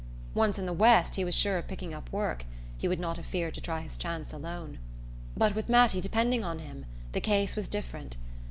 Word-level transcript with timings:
Once 0.33 0.57
in 0.57 0.65
the 0.65 0.73
West 0.73 1.13
he 1.15 1.23
was 1.23 1.35
sure 1.35 1.59
of 1.59 1.67
picking 1.67 1.93
up 1.93 2.11
work 2.11 2.45
he 2.75 2.87
would 2.87 2.99
not 2.99 3.17
have 3.17 3.25
feared 3.27 3.53
to 3.53 3.61
try 3.61 3.81
his 3.81 3.97
chance 3.99 4.33
alone. 4.33 4.79
But 5.37 5.53
with 5.53 5.69
Mattie 5.69 6.01
depending 6.01 6.43
on 6.43 6.57
him 6.57 6.87
the 7.11 7.21
case 7.21 7.55
was 7.55 7.69
different. 7.69 8.17